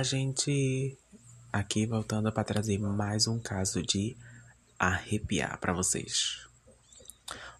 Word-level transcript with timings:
Olá, 0.00 0.04
gente! 0.04 0.96
Aqui 1.52 1.84
voltando 1.84 2.32
para 2.32 2.42
trazer 2.42 2.78
mais 2.78 3.28
um 3.28 3.38
caso 3.38 3.82
de 3.82 4.16
arrepiar 4.78 5.60
para 5.60 5.74
vocês. 5.74 6.38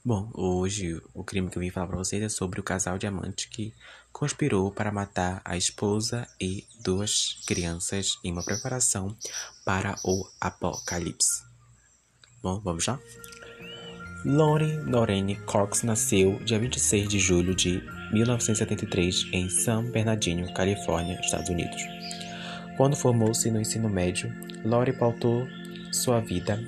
Bom, 0.02 0.30
hoje 0.32 0.98
o 1.12 1.22
crime 1.22 1.50
que 1.50 1.58
eu 1.58 1.60
vim 1.60 1.68
falar 1.68 1.88
para 1.88 1.98
vocês 1.98 2.22
é 2.22 2.30
sobre 2.30 2.58
o 2.58 2.62
casal 2.62 2.96
diamante 2.96 3.46
que 3.50 3.74
conspirou 4.10 4.72
para 4.72 4.90
matar 4.90 5.42
a 5.44 5.54
esposa 5.54 6.26
e 6.40 6.64
duas 6.82 7.42
crianças 7.46 8.18
em 8.24 8.32
uma 8.32 8.42
preparação 8.42 9.14
para 9.62 9.94
o 10.02 10.26
apocalipse. 10.40 11.44
Bom, 12.42 12.58
vamos 12.60 12.86
lá? 12.86 12.98
Lauren 14.24 14.84
Lorraine 14.86 15.36
Cox 15.42 15.82
nasceu 15.82 16.42
dia 16.42 16.58
26 16.58 17.06
de 17.06 17.18
julho 17.18 17.54
de 17.54 17.82
1973 18.14 19.26
em 19.30 19.50
San 19.50 19.90
Bernardino, 19.90 20.50
Califórnia, 20.54 21.20
Estados 21.20 21.50
Unidos. 21.50 21.99
Quando 22.80 22.96
formou-se 22.96 23.50
no 23.50 23.60
ensino 23.60 23.90
médio, 23.90 24.34
Lori 24.64 24.90
pautou 24.90 25.46
sua 25.92 26.18
vida 26.18 26.64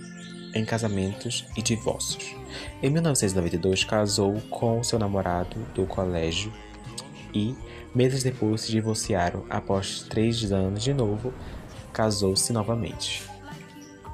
em 0.54 0.62
casamentos 0.62 1.46
e 1.56 1.62
divórcios. 1.62 2.36
Em 2.82 2.90
1992, 2.90 3.82
casou 3.84 4.38
com 4.50 4.82
seu 4.82 4.98
namorado 4.98 5.56
do 5.74 5.86
colégio 5.86 6.52
e, 7.32 7.56
meses 7.94 8.22
depois, 8.22 8.60
se 8.60 8.70
divorciaram. 8.70 9.46
Após 9.48 10.02
três 10.02 10.52
anos 10.52 10.82
de 10.82 10.92
novo, 10.92 11.32
casou-se 11.94 12.52
novamente. 12.52 13.22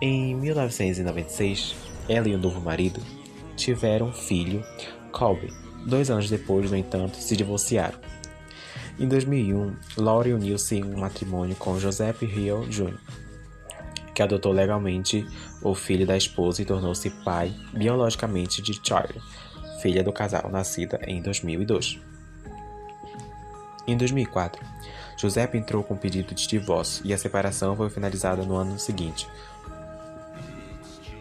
Em 0.00 0.36
1996, 0.36 1.74
ela 2.08 2.28
e 2.28 2.34
o 2.36 2.38
novo 2.38 2.60
marido 2.60 3.02
tiveram 3.56 4.10
um 4.10 4.12
filho, 4.12 4.64
Colby. 5.10 5.52
Dois 5.84 6.10
anos 6.10 6.30
depois, 6.30 6.70
no 6.70 6.76
entanto, 6.76 7.16
se 7.16 7.36
divorciaram. 7.36 7.98
Em 8.98 9.06
2001, 9.06 9.76
Laurie 9.96 10.32
uniu-se 10.32 10.74
em 10.74 10.84
um 10.84 10.98
matrimônio 10.98 11.54
com 11.54 11.78
Joseph 11.78 12.22
Hill 12.22 12.66
Jr., 12.68 12.98
que 14.12 14.20
adotou 14.20 14.52
legalmente 14.52 15.24
o 15.62 15.72
filho 15.72 16.04
da 16.04 16.16
esposa 16.16 16.62
e 16.62 16.64
tornou-se 16.64 17.08
pai 17.08 17.54
biologicamente 17.72 18.60
de 18.60 18.80
Charlie, 18.82 19.22
filha 19.80 20.02
do 20.02 20.12
casal 20.12 20.50
nascida 20.50 20.98
em 21.06 21.22
2002. 21.22 22.00
Em 23.86 23.96
2004, 23.96 24.60
Joseph 25.16 25.54
entrou 25.54 25.84
com 25.84 25.96
pedido 25.96 26.34
de 26.34 26.48
divórcio 26.48 27.06
e 27.06 27.14
a 27.14 27.18
separação 27.18 27.76
foi 27.76 27.88
finalizada 27.88 28.42
no 28.42 28.56
ano 28.56 28.80
seguinte. 28.80 29.28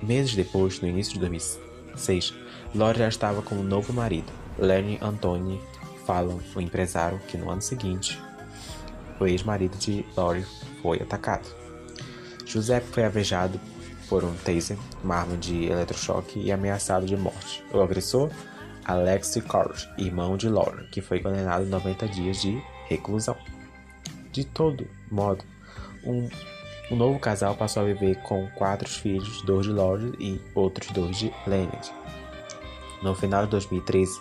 Meses 0.02 0.36
depois, 0.36 0.82
no 0.82 0.88
início 0.88 1.14
de 1.14 1.20
2006, 1.20 1.68
6. 1.96 2.34
Lori 2.74 2.98
já 2.98 3.08
estava 3.08 3.44
com 3.44 3.56
um 3.56 3.64
novo 3.64 3.94
marido, 3.94 4.32
Lenny 4.58 4.98
Anthony 5.00 5.62
Fallon, 6.08 6.40
o 6.56 6.62
empresário 6.62 7.20
que 7.28 7.38
no 7.38 7.52
ano 7.52 7.62
seguinte, 7.62 8.18
o 9.20 9.28
ex-marido 9.28 9.78
de 9.78 10.06
Lori 10.16 10.46
foi 10.82 11.02
atacado. 11.02 11.46
José 12.46 12.80
foi 12.80 13.04
avejado 13.04 13.60
por 14.08 14.24
um 14.24 14.34
taser, 14.38 14.78
uma 15.04 15.18
arma 15.18 15.36
de 15.36 15.66
eletrochoque 15.66 16.40
e 16.40 16.50
ameaçado 16.50 17.06
de 17.06 17.18
morte. 17.18 17.62
O 17.74 17.82
agressor, 17.82 18.32
Alex 18.86 19.38
Courage, 19.46 19.90
irmão 19.98 20.38
de 20.38 20.48
Lori, 20.48 20.88
que 20.88 21.02
foi 21.02 21.20
condenado 21.20 21.64
a 21.64 21.66
90 21.66 22.08
dias 22.08 22.42
de 22.42 22.58
reclusão. 22.88 23.36
De 24.32 24.46
todo 24.46 24.88
modo, 25.12 25.44
um 26.06 26.30
o 26.90 26.96
novo 26.96 27.20
casal 27.20 27.54
passou 27.54 27.84
a 27.84 27.86
viver 27.86 28.16
com 28.22 28.48
quatro 28.52 28.88
filhos, 28.88 29.42
dois 29.42 29.66
de 29.66 29.74
Lord 29.74 30.14
e 30.22 30.40
outros 30.56 30.90
dois 30.92 31.18
de 31.18 31.34
Leonard. 31.46 31.92
No 33.04 33.14
final 33.14 33.44
de 33.44 33.52
2013 33.52 34.18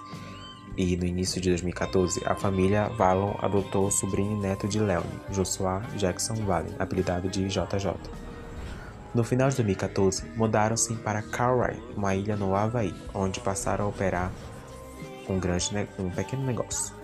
e 0.77 0.97
no 0.97 1.05
início 1.05 1.41
de 1.41 1.49
2014, 1.51 2.23
a 2.27 2.35
família 2.35 2.89
Vallon 2.91 3.35
adotou 3.41 3.87
o 3.87 3.91
sobrinho 3.91 4.41
neto 4.41 4.69
de 4.69 4.79
Leone, 4.79 5.21
Joshua 5.31 5.83
Jackson 5.97 6.35
Valley, 6.35 6.73
apelidado 6.79 7.29
de 7.29 7.47
JJ. 7.49 7.95
No 9.15 9.25
final 9.25 9.49
de 9.49 9.57
2014, 9.57 10.25
mudaram-se 10.37 10.95
para 10.97 11.23
Kauai, 11.23 11.81
uma 11.97 12.15
ilha 12.15 12.37
no 12.37 12.55
Havaí, 12.55 12.95
onde 13.15 13.41
passaram 13.41 13.87
a 13.87 13.89
operar 13.89 14.31
um, 15.29 15.39
grande, 15.39 15.71
um 15.99 16.11
pequeno 16.11 16.45
negócio. 16.45 16.95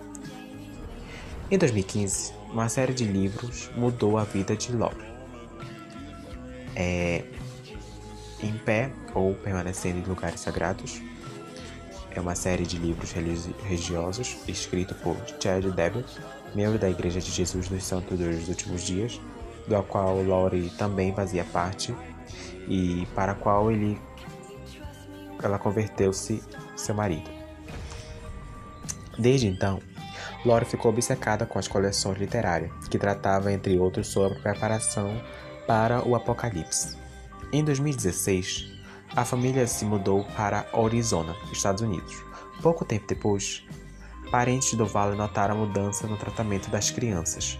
Em 1.49 1.57
2015, 1.57 2.33
uma 2.51 2.69
série 2.69 2.93
de 2.93 3.05
livros 3.05 3.71
mudou 3.75 4.17
a 4.17 4.23
vida 4.23 4.55
de 4.55 4.71
Lori 4.71 5.13
é, 6.75 7.23
em 8.41 8.53
pé 8.57 8.91
ou 9.13 9.33
permanecendo 9.35 9.99
em 9.99 10.03
lugares 10.03 10.39
sagrados. 10.39 11.01
É 12.15 12.21
uma 12.21 12.35
série 12.35 12.63
de 12.63 12.77
livros 12.77 13.11
religiosos 13.11 14.37
escrito 14.47 14.93
por 14.95 15.17
Chad 15.39 15.65
Debbie, 15.65 16.05
membro 16.53 16.77
da 16.77 16.89
Igreja 16.89 17.19
de 17.19 17.31
Jesus 17.31 17.67
dos 17.67 17.83
Santos 17.83 18.19
dos 18.19 18.47
Últimos 18.47 18.83
Dias, 18.83 19.19
do 19.67 19.81
qual 19.83 20.21
Lori 20.21 20.71
também 20.77 21.13
fazia 21.13 21.43
parte 21.43 21.95
e 22.67 23.07
para 23.15 23.31
a 23.31 23.35
qual 23.35 23.71
ele 23.71 23.99
ela 25.41 25.57
converteu-se 25.59 26.41
seu 26.75 26.95
marido. 26.95 27.29
Desde 29.17 29.47
então, 29.47 29.81
Lori 30.45 30.65
ficou 30.65 30.91
obcecada 30.91 31.45
com 31.45 31.59
as 31.59 31.67
coleções 31.67 32.17
literárias, 32.17 32.71
que 32.89 32.97
tratava, 32.97 33.51
entre 33.51 33.77
outros, 33.77 34.07
sobre 34.07 34.37
a 34.37 34.41
preparação 34.41 35.21
para 35.67 36.07
o 36.07 36.15
Apocalipse. 36.15 36.97
Em 37.51 37.63
2016, 37.63 38.71
a 39.15 39.23
família 39.23 39.67
se 39.67 39.85
mudou 39.85 40.25
para 40.35 40.65
Arizona, 40.73 41.35
Estados 41.51 41.81
Unidos. 41.81 42.23
Pouco 42.61 42.83
tempo 42.83 43.05
depois, 43.07 43.63
parentes 44.31 44.73
do 44.73 44.85
Vale 44.85 45.15
notaram 45.15 45.55
a 45.55 45.65
mudança 45.65 46.07
no 46.07 46.17
tratamento 46.17 46.69
das 46.69 46.89
crianças. 46.89 47.59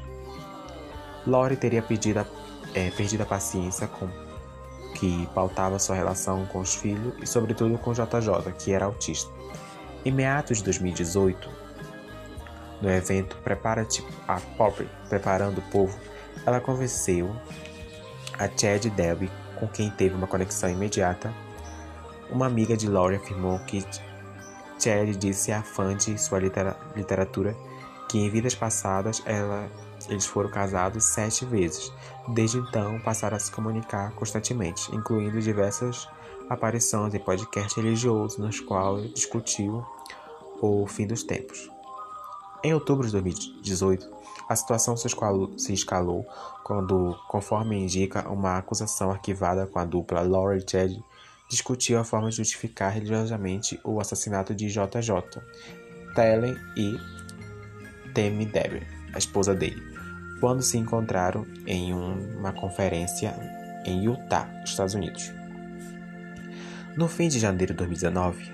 Lori 1.25 1.55
teria 1.55 1.81
perdido 1.81 2.19
a, 2.19 2.25
é, 2.73 2.89
perdido 2.91 3.21
a 3.21 3.25
paciência 3.25 3.87
com 3.87 4.09
que 4.95 5.27
pautava 5.33 5.79
sua 5.79 5.95
relação 5.95 6.45
com 6.45 6.59
os 6.59 6.75
filhos 6.75 7.13
e, 7.21 7.27
sobretudo, 7.27 7.77
com 7.77 7.93
JJ, 7.93 8.51
que 8.57 8.71
era 8.71 8.85
autista. 8.85 9.31
Em 10.05 10.11
meados 10.11 10.59
de 10.59 10.63
2018, 10.65 11.49
no 12.81 12.89
evento 12.89 13.37
Prepara-te 13.37 14.05
a 14.27 14.39
Pobre, 14.57 14.89
Preparando 15.09 15.59
o 15.59 15.61
Povo, 15.63 15.97
ela 16.45 16.59
convenceu 16.59 17.35
a 18.37 18.47
Chad 18.47 18.85
Delby, 18.85 19.31
com 19.59 19.67
quem 19.67 19.89
teve 19.89 20.15
uma 20.15 20.27
conexão 20.27 20.69
imediata. 20.69 21.33
Uma 22.29 22.47
amiga 22.47 22.75
de 22.75 22.89
Laurie 22.89 23.17
afirmou 23.17 23.59
que 23.59 23.85
Chad 24.79 25.15
disse 25.17 25.51
a 25.51 25.61
fã 25.61 25.95
de 25.95 26.17
sua 26.17 26.39
literatura 26.39 27.55
que 28.09 28.17
em 28.17 28.29
vidas 28.29 28.53
passadas 28.53 29.21
ela, 29.25 29.69
eles 30.09 30.25
foram 30.25 30.49
casados 30.49 31.03
sete 31.05 31.45
vezes. 31.45 31.91
Desde 32.27 32.57
então, 32.57 32.99
passaram 32.99 33.37
a 33.37 33.39
se 33.39 33.51
comunicar 33.51 34.11
constantemente, 34.13 34.93
incluindo 34.95 35.41
diversas 35.41 36.07
aparições 36.49 37.13
em 37.13 37.19
podcasts 37.19 37.75
religiosos 37.75 38.37
nos 38.37 38.59
quais 38.59 39.13
discutiu 39.13 39.85
o 40.61 40.85
fim 40.87 41.07
dos 41.07 41.23
tempos. 41.23 41.71
Em 42.63 42.73
outubro 42.73 43.05
de 43.05 43.11
2018, 43.11 44.09
a 44.47 44.55
situação 44.55 44.95
se 44.95 45.07
escalou, 45.07 45.57
se 45.57 45.73
escalou 45.73 46.25
quando, 46.63 47.17
conforme 47.27 47.77
indica 47.77 48.29
uma 48.29 48.57
acusação 48.57 49.11
arquivada 49.11 49.67
com 49.67 49.79
a 49.79 49.85
dupla 49.85 50.21
Laura 50.21 50.57
e 50.57 50.65
Chad, 50.69 50.91
discutiu 51.53 51.99
a 51.99 52.03
forma 52.03 52.29
de 52.29 52.37
justificar 52.37 52.91
religiosamente 52.91 53.79
o 53.83 53.99
assassinato 53.99 54.55
de 54.55 54.67
JJ, 54.67 55.39
Tellen 56.15 56.57
e 56.75 56.97
Tammy 58.13 58.45
Debbie, 58.45 58.87
a 59.13 59.19
esposa 59.19 59.53
dele, 59.53 59.81
quando 60.39 60.63
se 60.63 60.79
encontraram 60.79 61.45
em 61.67 61.93
uma 61.93 62.51
conferência 62.51 63.35
em 63.85 64.03
Utah, 64.05 64.49
Estados 64.65 64.95
Unidos. 64.95 65.31
No 66.97 67.07
fim 67.07 67.27
de 67.27 67.39
janeiro 67.39 67.73
de 67.73 67.77
2019, 67.77 68.51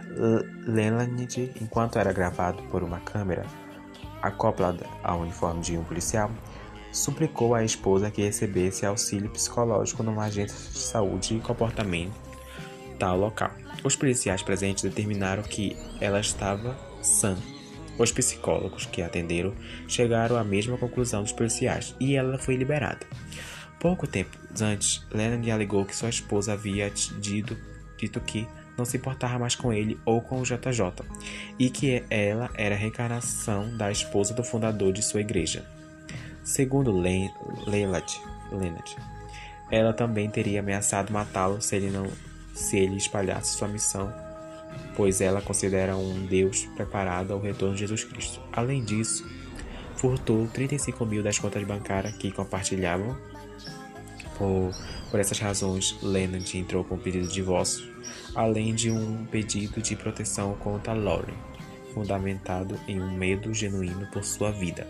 Leland, 0.68 1.54
enquanto 1.62 2.00
era 2.00 2.12
gravado 2.12 2.62
por 2.64 2.84
uma 2.84 3.00
câmera, 3.00 3.46
acoplada 4.22 4.86
ao 5.02 5.22
uniforme 5.22 5.62
de 5.62 5.78
um 5.78 5.84
policial, 5.86 6.30
suplicou 6.92 7.56
à 7.56 7.64
esposa 7.64 8.12
que 8.12 8.22
recebesse 8.22 8.86
auxílio 8.86 9.30
psicológico 9.30 10.04
numa 10.04 10.26
agência 10.26 10.58
de 10.72 10.80
saúde 10.80 11.36
e 11.36 11.40
comportamental 13.00 13.18
local. 13.18 13.52
Os 13.84 13.96
policiais 13.96 14.44
presentes 14.44 14.84
determinaram 14.84 15.42
que 15.44 15.78
ela 16.02 16.20
estava 16.20 16.78
sã. 17.02 17.38
Os 17.98 18.12
psicólogos 18.12 18.86
que 18.86 19.02
atenderam 19.02 19.54
chegaram 19.88 20.38
à 20.38 20.44
mesma 20.44 20.78
conclusão 20.78 21.24
dos 21.24 21.32
policiais 21.32 21.96
e 22.00 22.16
ela 22.16 22.38
foi 22.38 22.56
liberada. 22.56 23.06
Pouco 23.80 24.06
tempo 24.06 24.38
antes, 24.62 25.06
Leonard 25.12 25.50
alegou 25.50 25.86
que 25.86 25.96
sua 25.96 26.10
esposa 26.10 26.54
havia 26.54 26.90
dito, 26.90 27.58
dito 27.98 28.20
que 28.20 28.48
não 28.78 28.86
se 28.86 28.98
importava 28.98 29.40
mais 29.40 29.56
com 29.56 29.72
ele 29.74 30.00
ou 30.06 30.22
com 30.22 30.40
o 30.40 30.44
JJ, 30.44 31.06
e 31.58 31.70
que 31.70 32.04
ela 32.10 32.50
era 32.56 32.76
a 32.76 32.78
reencarnação 32.78 33.76
da 33.78 33.92
esposa 33.92 34.34
do 34.34 34.44
fundador 34.44 34.92
de 34.94 35.02
sua 35.02 35.22
igreja. 35.22 35.66
Segundo 36.44 36.92
Leonard, 36.92 38.18
ela 39.70 39.94
também 39.94 40.30
teria 40.30 40.62
ameaçado 40.62 41.12
matá-lo 41.12 41.62
se 41.62 41.76
ele 41.76 41.90
não 41.90 42.08
se 42.60 42.78
ele 42.78 42.98
espalhasse 42.98 43.58
sua 43.58 43.68
missão, 43.68 44.14
pois 44.96 45.22
ela 45.22 45.42
considera 45.42 45.96
um 45.96 46.26
Deus 46.26 46.66
preparado 46.76 47.32
ao 47.32 47.40
retorno 47.40 47.74
de 47.74 47.82
Jesus 47.82 48.04
Cristo. 48.04 48.42
Além 48.52 48.84
disso, 48.84 49.26
furtou 49.96 50.48
35 50.48 51.06
mil 51.06 51.24
das 51.24 51.40
contas 51.40 51.64
bancárias 51.64 52.16
que 52.16 52.32
compartilhavam. 52.32 53.18
Por, 54.38 54.72
por 55.12 55.20
essas 55.20 55.40
razões, 55.40 55.98
Leonard 56.02 56.58
entrou 56.58 56.84
com 56.84 56.96
um 56.96 57.00
pedido 57.00 57.28
de 57.28 57.34
divórcio, 57.34 57.90
além 58.36 58.74
de 58.74 58.90
um 58.90 59.26
pedido 59.26 59.82
de 59.82 59.96
proteção 59.96 60.56
contra 60.56 60.94
Lauren, 60.94 61.36
fundamentado 61.94 62.80
em 62.88 63.02
um 63.02 63.12
medo 63.12 63.54
genuíno 63.54 64.08
por 64.12 64.24
sua 64.24 64.52
vida. 64.52 64.88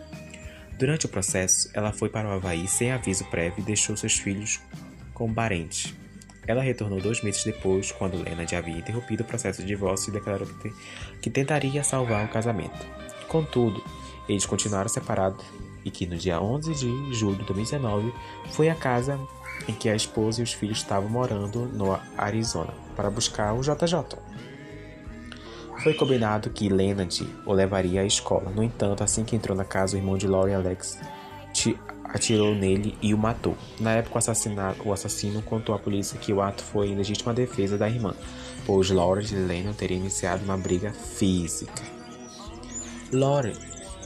Durante 0.78 1.08
o 1.08 1.10
processo, 1.10 1.70
ela 1.74 1.92
foi 1.92 2.10
para 2.10 2.30
o 2.30 2.32
Havaí 2.32 2.68
sem 2.68 2.92
aviso 2.92 3.26
prévio 3.26 3.62
e 3.62 3.66
deixou 3.66 3.98
seus 3.98 4.14
filhos 4.14 4.62
com 5.14 5.34
parentes. 5.34 5.94
Ela 6.50 6.64
retornou 6.64 7.00
dois 7.00 7.22
meses 7.22 7.44
depois, 7.44 7.92
quando 7.92 8.24
Leonard 8.24 8.56
havia 8.56 8.76
interrompido 8.76 9.22
o 9.22 9.26
processo 9.26 9.62
de 9.62 9.68
divórcio 9.68 10.10
e 10.10 10.14
declarou 10.14 10.48
que, 10.48 10.74
que 11.22 11.30
tentaria 11.30 11.84
salvar 11.84 12.26
o 12.26 12.28
casamento. 12.28 12.88
Contudo, 13.28 13.84
eles 14.28 14.48
continuaram 14.48 14.90
separados 14.90 15.46
e 15.86 15.92
que 15.92 16.08
no 16.08 16.18
dia 16.18 16.42
11 16.42 16.74
de 16.74 17.14
julho 17.14 17.38
de 17.38 17.46
2019 17.46 18.12
foi 18.54 18.68
a 18.68 18.74
casa 18.74 19.20
em 19.68 19.74
que 19.76 19.88
a 19.90 19.96
esposa 19.96 20.42
e 20.42 20.44
os 20.44 20.52
filhos 20.52 20.80
estavam 20.80 21.08
morando 21.08 21.68
no 21.68 21.96
Arizona 22.18 22.74
para 22.96 23.12
buscar 23.12 23.54
o 23.54 23.62
JJ. 23.62 24.18
Foi 25.84 25.94
combinado 25.94 26.50
que 26.50 26.68
Leonard 26.68 27.30
o 27.46 27.54
levaria 27.54 28.02
à 28.02 28.06
escola. 28.06 28.50
No 28.50 28.64
entanto, 28.64 29.04
assim 29.04 29.24
que 29.24 29.36
entrou 29.36 29.56
na 29.56 29.66
casa, 29.66 29.96
o 29.96 30.00
irmão 30.00 30.18
de 30.18 30.28
Lauren 30.28 30.56
Alex 30.56 30.98
atirou 32.14 32.56
nele 32.56 32.98
e 33.02 33.14
o 33.14 33.18
matou. 33.18 33.56
Na 33.80 33.94
época, 33.94 34.20
o, 34.20 34.90
o 34.90 34.94
assassino 34.94 35.42
contou 35.42 35.76
à 35.76 35.80
polícia 35.80 36.20
que 36.20 36.34
o 36.34 36.42
ato 36.42 36.64
foi 36.64 36.90
em 36.90 36.96
legítima 36.96 37.34
defesa 37.34 37.78
da 37.78 37.90
irmã, 37.90 38.14
pois 38.66 38.90
Lauren 38.90 39.26
e 39.32 39.36
Lennon 39.36 39.74
teriam 39.74 40.00
iniciado 40.00 40.44
uma 40.44 40.58
briga 40.58 40.92
física. 40.92 41.84
Lauren 43.12 43.56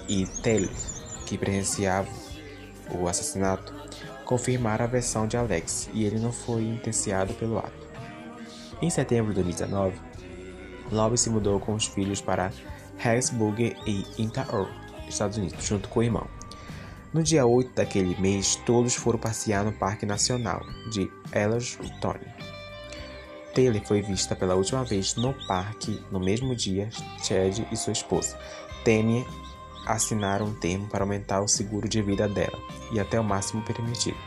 e 0.07 0.25
Taylor, 0.41 0.73
que 1.25 1.38
presenciavam 1.38 2.11
o 2.91 3.07
assassinato, 3.07 3.73
confirmaram 4.25 4.85
a 4.85 4.88
versão 4.88 5.27
de 5.27 5.38
Alex 5.38 5.89
e 5.94 6.03
ele 6.03 6.19
não 6.19 6.31
foi 6.31 6.63
intensiado 6.63 7.33
pelo 7.33 7.57
ato. 7.57 7.83
Em 8.81 8.89
setembro 8.89 9.33
de 9.33 9.41
2019, 9.41 9.97
Lobby 10.91 11.17
se 11.17 11.29
mudou 11.29 11.59
com 11.59 11.73
os 11.73 11.85
filhos 11.85 12.21
para 12.21 12.51
Harrisburg 12.97 13.75
e 13.85 14.05
Intaor, 14.21 14.69
Estados 15.07 15.38
Unidos, 15.38 15.65
junto 15.65 15.89
com 15.89 16.00
o 16.00 16.03
irmão. 16.03 16.27
No 17.13 17.21
dia 17.21 17.45
8 17.45 17.75
daquele 17.75 18.19
mês, 18.19 18.56
todos 18.65 18.95
foram 18.95 19.19
passear 19.19 19.63
no 19.63 19.71
Parque 19.71 20.04
Nacional 20.04 20.65
de 20.92 21.12
Yellowstone. 21.31 22.25
Taylor 23.54 23.80
foi 23.86 24.01
vista 24.01 24.36
pela 24.36 24.56
última 24.56 24.83
vez 24.83 25.13
no 25.15 25.31
parque 25.45 26.04
no 26.12 26.19
mesmo 26.19 26.56
dia. 26.56 26.89
Chad 27.21 27.60
e 27.71 27.77
sua 27.77 27.94
esposa, 27.94 28.36
Tammy, 28.83 29.24
assinaram 29.86 30.48
um 30.48 30.56
termo 30.56 30.88
para 30.88 31.04
aumentar 31.04 31.42
o 31.42 31.48
seguro 31.48 31.88
de 31.88 32.01
vida 32.01 32.27
dela 32.27 32.57
e 32.92 33.00
até 33.00 33.19
o 33.19 33.24
máximo 33.24 33.62
permitido. 33.62 34.18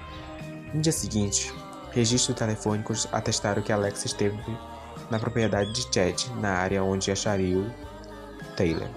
No 0.72 0.80
dia 0.80 0.92
seguinte, 0.92 1.52
registros 1.90 2.38
telefônicos 2.38 3.08
atestaram 3.10 3.62
que 3.62 3.72
Alex 3.72 4.04
esteve 4.04 4.38
na 5.10 5.18
propriedade 5.18 5.72
de 5.72 5.92
Chad, 5.92 6.28
na 6.40 6.50
área 6.50 6.84
onde 6.84 7.10
acharia 7.10 7.74
Taylor. 8.56 8.88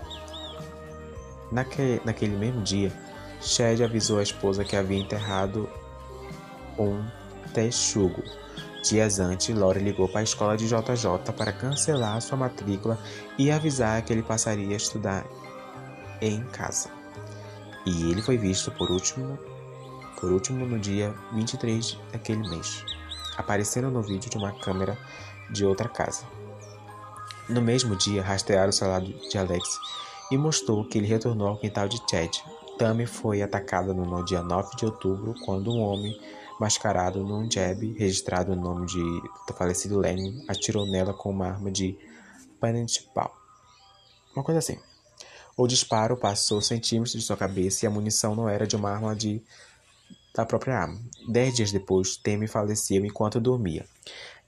Naque, 1.51 1.99
naquele 2.05 2.37
mesmo 2.37 2.61
dia, 2.61 2.93
Chad 3.41 3.81
avisou 3.81 4.19
a 4.19 4.23
esposa 4.23 4.63
que 4.63 4.75
havia 4.75 4.97
enterrado 4.97 5.69
um 6.77 7.03
texugo. 7.53 8.23
Dias 8.83 9.19
antes, 9.19 9.55
Lori 9.55 9.79
ligou 9.79 10.07
para 10.07 10.21
a 10.21 10.23
escola 10.23 10.55
de 10.55 10.67
JJ 10.67 11.33
para 11.37 11.51
cancelar 11.51 12.21
sua 12.21 12.37
matrícula 12.37 12.97
e 13.37 13.51
avisar 13.51 14.01
que 14.01 14.13
ele 14.13 14.23
passaria 14.23 14.73
a 14.73 14.77
estudar 14.77 15.25
em 16.21 16.43
casa. 16.45 16.89
E 17.85 18.11
ele 18.11 18.21
foi 18.21 18.37
visto 18.37 18.71
por 18.71 18.89
último, 18.89 19.37
por 20.19 20.31
último 20.31 20.65
no 20.65 20.79
dia 20.79 21.13
23 21.33 21.97
daquele 22.11 22.47
mês, 22.49 22.83
aparecendo 23.37 23.89
no 23.89 24.01
vídeo 24.01 24.29
de 24.29 24.37
uma 24.37 24.51
câmera 24.51 24.97
de 25.49 25.65
outra 25.65 25.89
casa. 25.89 26.23
No 27.47 27.61
mesmo 27.61 27.95
dia, 27.95 28.21
rastrearam 28.21 28.69
o 28.69 28.73
celular 28.73 29.01
de 29.01 29.37
Alex 29.37 29.79
e 30.31 30.37
mostrou 30.37 30.85
que 30.85 30.97
ele 30.97 31.07
retornou 31.07 31.47
ao 31.47 31.57
quintal 31.57 31.87
de 31.87 31.97
Chad. 32.09 32.37
Tammy 32.79 33.05
foi 33.05 33.41
atacada 33.41 33.93
no 33.93 34.23
dia 34.23 34.41
9 34.41 34.77
de 34.77 34.85
outubro 34.85 35.35
quando 35.43 35.69
um 35.69 35.81
homem 35.81 36.17
mascarado 36.57 37.21
num 37.25 37.51
jab 37.51 37.85
registrado 37.91 38.55
no 38.55 38.61
nome 38.61 38.85
de, 38.85 39.03
do 39.45 39.53
falecido 39.53 39.99
Lenin 39.99 40.45
atirou 40.47 40.85
nela 40.85 41.13
com 41.13 41.29
uma 41.29 41.47
arma 41.47 41.69
de 41.69 41.97
paintball. 42.57 43.35
Uma 44.33 44.45
coisa 44.45 44.59
assim. 44.59 44.79
O 45.57 45.67
disparo 45.67 46.15
passou 46.15 46.61
centímetros 46.61 47.11
de 47.11 47.21
sua 47.21 47.35
cabeça 47.35 47.83
e 47.83 47.87
a 47.87 47.91
munição 47.91 48.33
não 48.33 48.47
era 48.47 48.65
de 48.65 48.77
uma 48.77 48.89
arma 48.89 49.13
de, 49.13 49.43
da 50.33 50.45
própria 50.45 50.77
arma. 50.77 51.01
Dez 51.27 51.55
dias 51.55 51.73
depois, 51.73 52.15
Temi 52.15 52.47
faleceu 52.47 53.05
enquanto 53.05 53.41
dormia. 53.41 53.85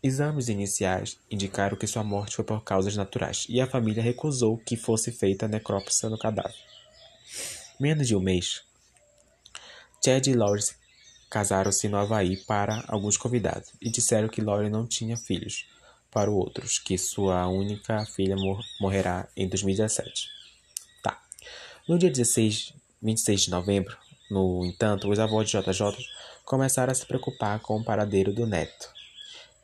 Exames 0.02 0.48
iniciais 0.48 1.20
indicaram 1.30 1.76
que 1.78 1.86
sua 1.86 2.02
morte 2.04 2.38
foi 2.38 2.46
por 2.46 2.64
causas 2.64 2.96
naturais 2.96 3.46
e 3.50 3.60
a 3.60 3.68
família 3.68 4.02
recusou 4.02 4.58
que 4.58 4.78
fosse 4.78 5.12
feita 5.12 5.50
necrópsia 5.50 6.10
no 6.10 6.18
cadáver. 6.18 6.72
Menos 7.82 8.08
de 8.08 8.16
um 8.16 8.20
mês, 8.20 8.62
Chad 10.06 10.28
e 10.28 10.36
Laurie 10.36 10.64
casaram-se 11.32 11.90
no 11.90 11.98
Havaí 11.98 12.38
para 12.38 12.86
alguns 12.88 13.18
convidados 13.18 13.72
e 13.82 13.90
disseram 13.90 14.30
que 14.30 14.40
Laurie 14.40 14.70
não 14.70 14.86
tinha 14.86 15.18
filhos 15.18 15.66
para 16.12 16.30
outros, 16.30 16.78
que 16.78 16.96
sua 16.96 17.48
única 17.48 18.06
filha 18.06 18.36
mor 18.36 18.64
morrerá 18.80 19.28
em 19.36 19.50
2017. 19.50 20.30
Tá. 21.02 21.20
No 21.90 21.98
dia 21.98 22.12
16, 22.12 22.76
26 23.02 23.42
de 23.42 23.50
novembro, 23.50 23.98
no 24.30 24.64
entanto, 24.64 25.10
os 25.10 25.18
avós 25.18 25.50
de 25.50 25.58
JJ 25.58 26.06
começaram 26.46 26.92
a 26.92 26.96
se 26.96 27.08
preocupar 27.08 27.60
com 27.62 27.78
o 27.78 27.84
paradeiro 27.84 28.32
do 28.32 28.46
neto. 28.46 28.94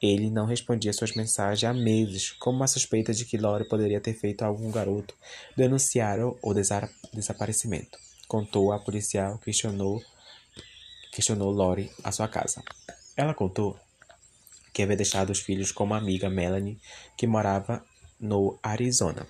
Ele 0.01 0.31
não 0.31 0.47
respondia 0.47 0.91
suas 0.91 1.13
mensagens 1.13 1.69
há 1.69 1.71
meses, 1.71 2.31
como 2.31 2.57
uma 2.57 2.67
suspeita 2.67 3.13
de 3.13 3.25
que 3.25 3.37
Lore 3.37 3.69
poderia 3.69 4.01
ter 4.01 4.15
feito 4.15 4.41
algum 4.41 4.71
garoto 4.71 5.13
denunciar 5.55 6.17
o 6.19 6.53
desaparecimento. 7.13 8.06
Contou 8.27 8.71
a 8.71 8.79
policial 8.79 9.37
questionou 9.37 10.03
questionou 11.11 11.51
Lore 11.51 11.91
à 12.03 12.11
sua 12.11 12.27
casa. 12.27 12.61
Ela 13.15 13.33
contou 13.33 13.79
que 14.73 14.83
havia 14.83 14.95
deixado 14.95 15.31
os 15.31 15.39
filhos 15.39 15.71
com 15.71 15.83
uma 15.83 15.97
amiga 15.97 16.29
Melanie 16.29 16.79
que 17.17 17.25
morava 17.25 17.83
no 18.19 18.59
Arizona. 18.61 19.25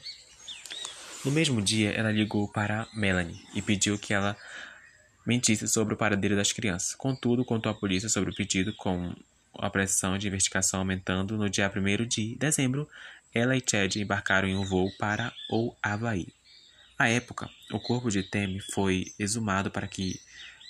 No 1.24 1.32
mesmo 1.32 1.62
dia, 1.62 1.92
ela 1.92 2.12
ligou 2.12 2.48
para 2.48 2.88
Melanie 2.94 3.42
e 3.54 3.62
pediu 3.62 3.98
que 3.98 4.14
ela 4.14 4.36
mentisse 5.26 5.68
sobre 5.68 5.94
o 5.94 5.98
paradeiro 5.98 6.36
das 6.36 6.52
crianças. 6.52 6.96
Contudo, 6.96 7.46
contou 7.46 7.72
à 7.72 7.76
polícia 7.76 8.10
sobre 8.10 8.32
o 8.32 8.36
pedido 8.36 8.74
com 8.76 9.14
a 9.58 9.70
pressão 9.70 10.18
de 10.18 10.28
investigação 10.28 10.80
aumentando, 10.80 11.38
no 11.38 11.50
dia 11.50 11.72
1 11.74 12.06
de 12.06 12.36
dezembro, 12.36 12.88
ela 13.34 13.56
e 13.56 13.64
Chad 13.66 13.96
embarcaram 13.96 14.48
em 14.48 14.56
um 14.56 14.64
voo 14.64 14.90
para 14.98 15.34
o 15.50 15.76
Havaí. 15.82 16.37
À 16.98 17.08
época, 17.10 17.50
o 17.72 17.80
corpo 17.80 18.10
de 18.10 18.24
Temi 18.24 18.60
foi 18.60 19.14
exumado 19.20 19.70
para 19.70 19.88
que 19.88 20.20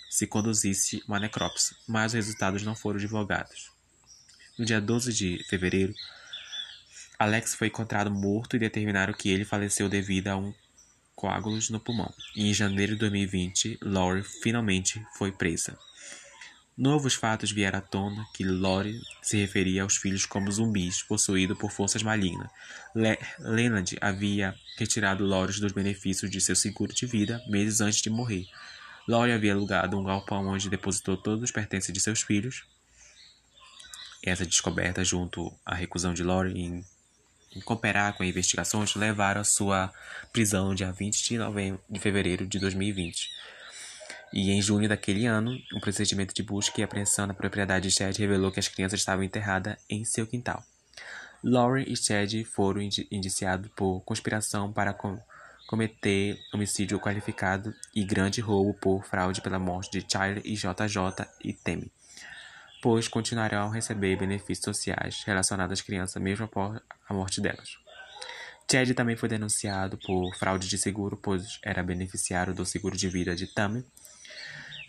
se 0.10 0.28
conduzisse 0.28 1.02
uma 1.08 1.20
necrópsia, 1.20 1.76
mas 1.88 2.12
os 2.12 2.16
resultados 2.16 2.64
não 2.64 2.76
foram 2.76 3.00
divulgados. 3.00 3.72
No 4.58 4.66
dia 4.66 4.82
12 4.82 5.14
de 5.14 5.44
fevereiro, 5.48 5.94
Alex 7.18 7.56
foi 7.56 7.68
encontrado 7.68 8.12
morto 8.12 8.56
e 8.56 8.60
determinaram 8.60 9.14
que 9.14 9.30
ele 9.30 9.46
faleceu 9.46 9.88
devido 9.88 10.28
a 10.28 10.36
um 10.36 10.54
coágulos 11.16 11.70
no 11.70 11.80
pulmão. 11.80 12.14
E 12.36 12.50
em 12.50 12.54
janeiro 12.54 12.94
de 12.94 13.00
2020, 13.00 13.80
Laurie 13.82 14.24
finalmente 14.24 15.04
foi 15.18 15.32
presa. 15.32 15.78
Novos 16.78 17.16
fatos 17.16 17.52
vieram 17.52 17.80
à 17.80 17.82
tona 17.82 18.24
que 18.36 18.44
Lore 18.44 19.02
se 19.20 19.36
referia 19.36 19.82
aos 19.82 19.98
filhos 19.98 20.28
como 20.28 20.52
zumbis 20.52 21.02
possuídos 21.02 21.58
por 21.58 21.72
forças 21.72 22.04
malignas. 22.04 22.52
Le 22.94 23.18
Leonard 23.40 23.98
havia 24.00 24.54
retirado 24.78 25.26
Lore 25.26 25.60
dos 25.60 25.72
benefícios 25.72 26.30
de 26.30 26.40
seu 26.40 26.56
seguro 26.56 26.94
de 26.94 27.08
vida 27.08 27.44
meses 27.48 27.82
antes 27.82 28.00
de 28.00 28.12
morrer. 28.12 28.46
Lore 29.08 29.32
havia 29.32 29.54
alugado 29.54 29.98
um 29.98 30.04
galpão 30.04 30.46
onde 30.46 30.70
depositou 30.70 31.18
todos 31.18 31.46
os 31.46 31.52
pertences 31.52 31.92
de 31.92 32.00
seus 32.00 32.22
filhos. 32.22 32.64
Essa 34.22 34.46
descoberta, 34.46 35.04
junto 35.04 35.52
à 35.66 35.74
recusão 35.74 36.14
de 36.14 36.22
Lore 36.22 36.54
em, 36.56 36.86
cooperar 37.66 38.14
com 38.14 38.24
investigações, 38.24 38.94
levaram 38.94 39.42
à 39.42 39.44
sua 39.44 39.92
prisão 40.32 40.76
dia 40.76 40.92
20 40.92 41.24
de, 41.24 41.38
de 41.90 42.00
fevereiro 42.00 42.46
de 42.46 42.60
2020. 42.60 43.32
E 44.34 44.52
em 44.52 44.62
junho 44.62 44.90
daquele 44.90 45.26
ano, 45.26 45.58
um 45.74 45.80
procedimento 45.80 46.34
de 46.34 46.44
busca 46.44 46.80
e 46.80 46.84
apreensão 46.84 47.26
na 47.26 47.34
propriedade 47.34 47.88
de 47.88 47.96
Chad 47.96 48.18
revelou 48.18 48.52
que 48.52 48.60
as 48.60 48.68
crianças 48.68 49.00
estavam 49.00 49.24
enterradas 49.24 49.78
em 49.90 50.04
seu 50.04 50.28
quintal. 50.28 50.64
Laurie 51.44 51.92
e 51.92 51.96
Chad 51.96 52.44
foram 52.44 52.82
indiciados 53.12 53.70
por 53.76 54.02
conspiração 54.02 54.72
para 54.74 54.94
com 54.94 55.18
cometer 55.68 56.40
homicídio 56.54 57.00
qualificado 57.00 57.74
e 57.94 58.04
grande 58.04 58.42
roubo 58.42 58.74
por 58.74 59.06
fraude 59.06 59.42
pela 59.42 59.60
morte 59.60 60.00
de 60.00 60.06
Charlie 60.12 60.42
e 60.46 60.56
JJ 60.56 61.28
e 61.44 61.54
Temi, 61.54 61.92
pois 62.82 63.08
continuarão 63.08 63.70
a 63.70 63.74
receber 63.74 64.18
benefícios 64.18 64.64
sociais 64.64 65.24
relacionados 65.26 65.80
às 65.80 65.86
crianças 65.86 66.22
mesmo 66.22 66.46
após 66.46 66.80
a 67.08 67.14
morte 67.14 67.42
delas. 67.42 67.78
Chad 68.70 68.90
também 68.94 69.16
foi 69.16 69.30
denunciado 69.30 69.98
por 69.98 70.36
fraude 70.36 70.68
de 70.68 70.78
seguro, 70.78 71.16
pois 71.16 71.60
era 71.64 71.82
beneficiário 71.82 72.54
do 72.54 72.66
seguro 72.66 72.98
de 72.98 73.08
vida 73.08 73.34
de 73.36 73.48
Tammy. 73.48 73.86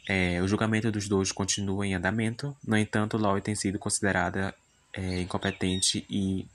É, 0.08 0.40
o 0.40 0.48
julgamento 0.48 0.90
dos 0.90 1.06
dois 1.06 1.30
continua 1.30 1.86
em 1.86 1.94
andamento, 1.94 2.56
no 2.66 2.78
entanto, 2.78 3.18
Lloyd 3.18 3.44
tem 3.44 3.54
sido 3.54 3.78
considerada 3.78 4.54
é, 4.94 5.20
incompetente 5.20 6.06
e 6.08 6.46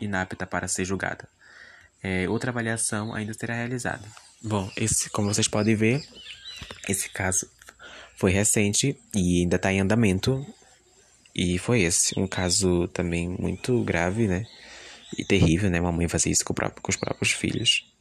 inapta 0.00 0.46
para 0.46 0.66
ser 0.66 0.86
julgada. 0.86 1.28
É, 2.02 2.26
outra 2.28 2.50
avaliação 2.50 3.14
ainda 3.14 3.34
será 3.34 3.54
realizada. 3.54 4.08
Bom, 4.42 4.70
esse, 4.76 5.10
como 5.10 5.32
vocês 5.32 5.46
podem 5.46 5.74
ver, 5.74 6.02
esse 6.88 7.10
caso 7.10 7.46
foi 8.16 8.30
recente 8.30 8.98
e 9.14 9.42
ainda 9.42 9.56
está 9.56 9.70
em 9.70 9.80
andamento. 9.80 10.44
E 11.34 11.58
foi 11.58 11.82
esse, 11.82 12.18
um 12.18 12.26
caso 12.26 12.88
também 12.88 13.28
muito 13.28 13.82
grave, 13.84 14.26
né? 14.26 14.46
E 15.18 15.24
terrível, 15.24 15.68
né? 15.68 15.80
Uma 15.80 15.92
mãe 15.92 16.08
fazer 16.08 16.30
isso 16.30 16.44
com, 16.44 16.54
próprio, 16.54 16.80
com 16.80 16.90
os 16.90 16.96
próprios 16.96 17.32
filhos. 17.32 17.92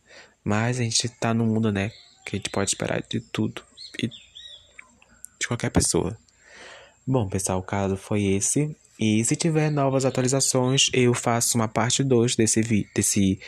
Mas 0.43 0.79
a 0.79 0.83
gente 0.83 1.09
tá 1.09 1.33
num 1.33 1.45
mundo, 1.45 1.71
né? 1.71 1.91
Que 2.25 2.35
a 2.35 2.37
gente 2.37 2.49
pode 2.49 2.69
esperar 2.69 3.01
de 3.01 3.19
tudo 3.19 3.63
e 4.01 4.09
de 5.43 5.47
qualquer 5.47 5.69
pessoa. 5.69 6.17
Bom, 7.05 7.27
pessoal, 7.27 7.59
o 7.59 7.63
caso 7.63 7.95
foi 7.95 8.23
esse. 8.23 8.75
E 8.99 9.23
se 9.25 9.35
tiver 9.35 9.69
novas 9.69 10.05
atualizações, 10.05 10.89
eu 10.93 11.13
faço 11.13 11.57
uma 11.57 11.67
parte 11.67 12.03
2 12.03 12.35
desse, 12.35 12.61
desse, 12.95 13.39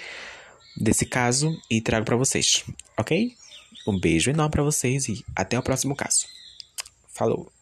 desse 0.75 1.05
caso 1.05 1.55
e 1.69 1.81
trago 1.81 2.05
para 2.05 2.17
vocês, 2.17 2.63
ok? 2.97 3.33
Um 3.87 3.99
beijo 3.99 4.31
enorme 4.31 4.51
para 4.51 4.63
vocês 4.63 5.07
e 5.07 5.23
até 5.35 5.57
o 5.57 5.63
próximo 5.63 5.95
caso. 5.95 6.25
Falou! 7.13 7.54